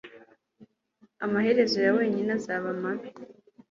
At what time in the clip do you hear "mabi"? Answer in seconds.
2.81-3.09